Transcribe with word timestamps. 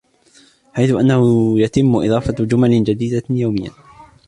حيث 0.73 0.91
أنه 0.91 1.53
يتم 1.59 1.95
اضافة 1.95 2.33
جمل 2.43 2.83
جديدة 2.83 3.23
يوميا. 3.29 3.71